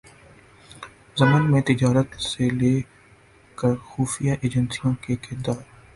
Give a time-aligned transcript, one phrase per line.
[1.17, 2.73] ضمن میں تجارت سے لے
[3.57, 5.61] کرخفیہ ایجنسیوں کے کردار